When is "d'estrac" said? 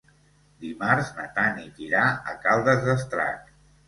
2.89-3.53